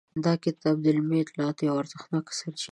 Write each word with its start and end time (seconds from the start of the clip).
دا 0.25 0.33
کتاب 0.45 0.75
د 0.81 0.85
علمي 0.93 1.19
اطلاعاتو 1.21 1.61
یوه 1.67 1.79
ارزښتناکه 1.81 2.31
سرچینه 2.39 2.63
ده. 2.63 2.69